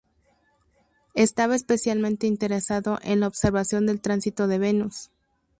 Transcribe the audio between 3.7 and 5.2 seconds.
del tránsito de Venus.